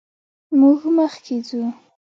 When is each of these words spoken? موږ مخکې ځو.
موږ 0.59 0.79
مخکې 0.97 1.35
ځو. 1.47 1.63